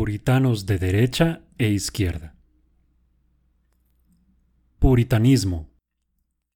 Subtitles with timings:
[0.00, 2.34] puritanos de derecha e izquierda.
[4.78, 5.68] Puritanismo.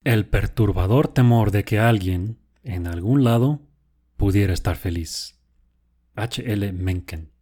[0.03, 3.61] El perturbador temor de que alguien, en algún lado,
[4.17, 5.39] pudiera estar feliz.
[6.15, 6.51] H.
[6.51, 6.73] L.
[6.73, 7.33] Mencken.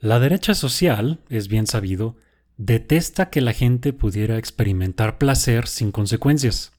[0.00, 2.16] La derecha social, es bien sabido,
[2.58, 6.72] detesta que la gente pudiera experimentar placer sin consecuencias.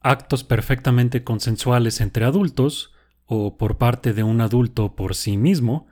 [0.00, 2.92] Actos perfectamente consensuales entre adultos,
[3.24, 5.86] o por parte de un adulto por sí mismo,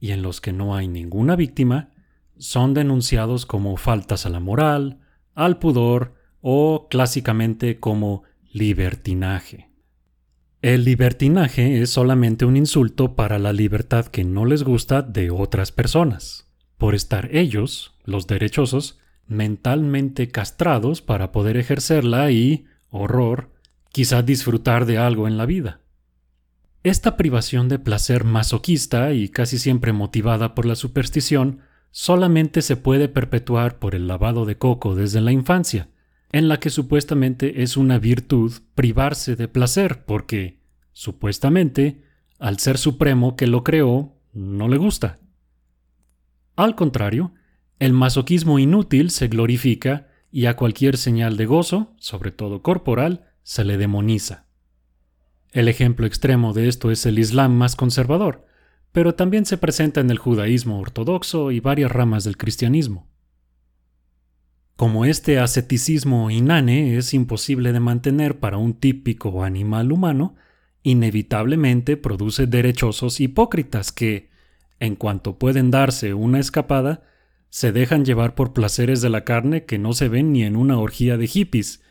[0.00, 1.90] y en los que no hay ninguna víctima,
[2.38, 4.98] son denunciados como faltas a la moral,
[5.34, 9.68] al pudor o clásicamente como libertinaje.
[10.62, 15.72] El libertinaje es solamente un insulto para la libertad que no les gusta de otras
[15.72, 23.50] personas, por estar ellos, los derechosos, mentalmente castrados para poder ejercerla y, horror,
[23.92, 25.80] quizá disfrutar de algo en la vida.
[26.82, 33.08] Esta privación de placer masoquista y casi siempre motivada por la superstición solamente se puede
[33.08, 35.90] perpetuar por el lavado de coco desde la infancia,
[36.32, 40.60] en la que supuestamente es una virtud privarse de placer, porque,
[40.92, 42.02] supuestamente,
[42.38, 45.18] al ser supremo que lo creó, no le gusta.
[46.56, 47.34] Al contrario,
[47.78, 53.64] el masoquismo inútil se glorifica y a cualquier señal de gozo, sobre todo corporal, se
[53.64, 54.46] le demoniza.
[55.52, 58.46] El ejemplo extremo de esto es el Islam más conservador,
[58.92, 63.08] pero también se presenta en el judaísmo ortodoxo y varias ramas del cristianismo.
[64.76, 70.36] Como este asceticismo inane es imposible de mantener para un típico animal humano,
[70.82, 74.30] inevitablemente produce derechosos hipócritas que,
[74.78, 77.02] en cuanto pueden darse una escapada,
[77.50, 80.78] se dejan llevar por placeres de la carne que no se ven ni en una
[80.78, 81.82] orgía de hippies,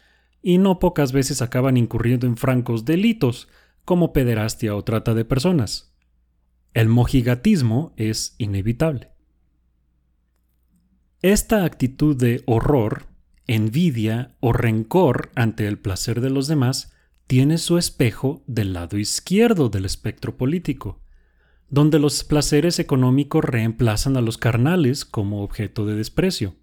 [0.41, 3.47] y no pocas veces acaban incurriendo en francos delitos,
[3.85, 5.95] como pederastia o trata de personas.
[6.73, 9.11] El mojigatismo es inevitable.
[11.21, 13.07] Esta actitud de horror,
[13.47, 16.93] envidia o rencor ante el placer de los demás
[17.27, 21.01] tiene su espejo del lado izquierdo del espectro político,
[21.69, 26.55] donde los placeres económicos reemplazan a los carnales como objeto de desprecio.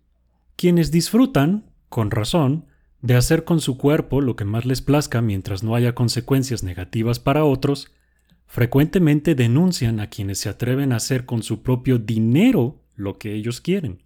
[0.57, 2.67] Quienes disfrutan, con razón,
[3.03, 7.19] de hacer con su cuerpo lo que más les plazca mientras no haya consecuencias negativas
[7.19, 7.93] para otros,
[8.47, 13.61] frecuentemente denuncian a quienes se atreven a hacer con su propio dinero lo que ellos
[13.61, 14.03] quieren.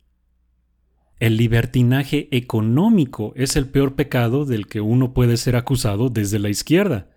[1.21, 6.49] El libertinaje económico es el peor pecado del que uno puede ser acusado desde la
[6.49, 7.11] izquierda.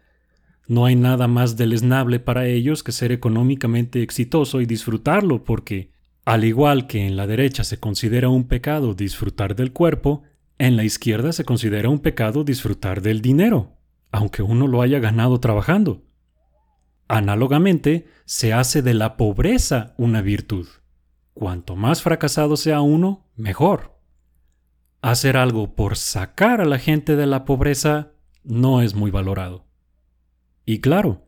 [0.68, 5.92] No hay nada más deleznable para ellos que ser económicamente exitoso y disfrutarlo, porque,
[6.26, 10.24] al igual que en la derecha se considera un pecado disfrutar del cuerpo,
[10.64, 13.76] en la izquierda se considera un pecado disfrutar del dinero,
[14.14, 16.06] aunque uno lo haya ganado trabajando.
[17.10, 20.66] Análogamente, se hace de la pobreza una virtud.
[21.34, 24.00] Cuanto más fracasado sea uno, mejor.
[25.02, 28.14] Hacer algo por sacar a la gente de la pobreza
[28.46, 29.66] no es muy valorado.
[30.66, 31.26] Y claro,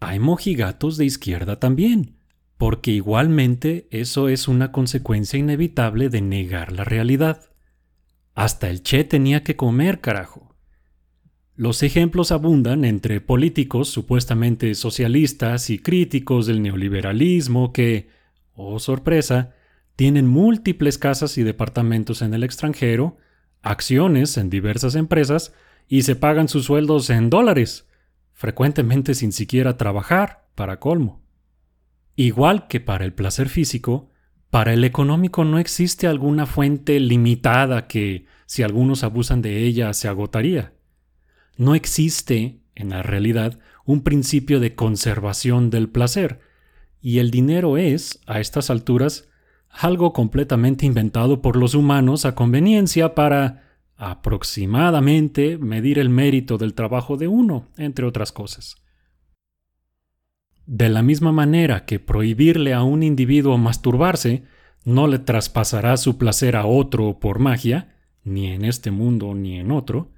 [0.00, 2.16] hay mojigatos de izquierda también,
[2.56, 7.49] porque igualmente eso es una consecuencia inevitable de negar la realidad.
[8.34, 10.54] Hasta el Che tenía que comer, carajo.
[11.56, 18.08] Los ejemplos abundan entre políticos supuestamente socialistas y críticos del neoliberalismo que,
[18.54, 19.54] oh sorpresa,
[19.94, 23.18] tienen múltiples casas y departamentos en el extranjero,
[23.60, 25.52] acciones en diversas empresas
[25.86, 27.86] y se pagan sus sueldos en dólares,
[28.32, 31.22] frecuentemente sin siquiera trabajar, para colmo.
[32.16, 34.10] Igual que para el placer físico,
[34.50, 40.08] para el económico no existe alguna fuente limitada que, si algunos abusan de ella, se
[40.08, 40.72] agotaría.
[41.56, 46.40] No existe, en la realidad, un principio de conservación del placer,
[47.00, 49.28] y el dinero es, a estas alturas,
[49.70, 57.16] algo completamente inventado por los humanos a conveniencia para, aproximadamente, medir el mérito del trabajo
[57.16, 58.76] de uno, entre otras cosas.
[60.72, 64.44] De la misma manera que prohibirle a un individuo masturbarse
[64.84, 69.72] no le traspasará su placer a otro por magia, ni en este mundo ni en
[69.72, 70.12] otro,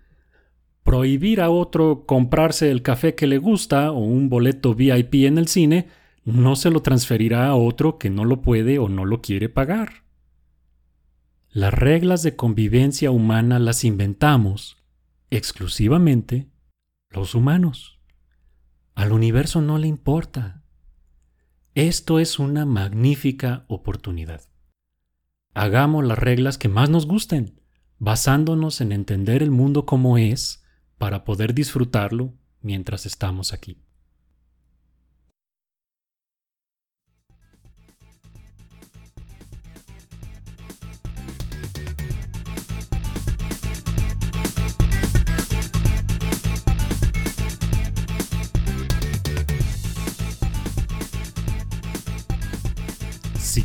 [0.83, 5.47] Prohibir a otro comprarse el café que le gusta o un boleto VIP en el
[5.47, 5.89] cine
[6.25, 10.05] no se lo transferirá a otro que no lo puede o no lo quiere pagar.
[11.51, 14.77] Las reglas de convivencia humana las inventamos
[15.31, 16.49] exclusivamente
[17.11, 18.02] los humanos.
[18.95, 20.63] Al universo no le importa.
[21.75, 24.43] Esto es una magnífica oportunidad.
[25.55, 27.61] Hagamos las reglas que más nos gusten,
[27.99, 30.65] basándonos en entender el mundo como es
[30.99, 33.82] para poder disfrutarlo mientras estamos aquí.